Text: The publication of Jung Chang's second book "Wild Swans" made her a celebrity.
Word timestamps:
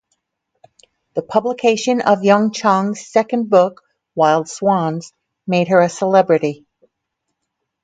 The 1.13 1.21
publication 1.21 2.01
of 2.01 2.23
Jung 2.23 2.51
Chang's 2.51 3.05
second 3.05 3.51
book 3.51 3.83
"Wild 4.15 4.49
Swans" 4.49 5.13
made 5.45 5.67
her 5.67 5.79
a 5.79 5.89
celebrity. 5.89 6.65